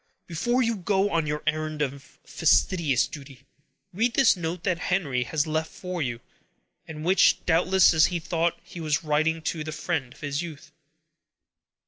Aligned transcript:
"Before 0.25 0.63
you 0.63 0.77
go 0.77 1.11
on 1.11 1.27
your 1.27 1.43
errand 1.45 1.83
of 1.83 2.17
fastidious 2.23 3.05
duty, 3.05 3.45
read 3.93 4.15
this 4.15 4.35
note 4.35 4.63
that 4.63 4.79
Henry 4.89 5.25
has 5.25 5.45
left 5.45 5.71
for 5.71 6.01
you, 6.01 6.21
and 6.87 7.05
which, 7.05 7.45
doubtless, 7.45 7.91
he 8.07 8.17
thought 8.19 8.59
he 8.63 8.79
was 8.79 9.03
writing 9.03 9.43
to 9.43 9.63
the 9.63 9.71
friend 9.71 10.11
of 10.11 10.21
his 10.21 10.41
youth." 10.41 10.71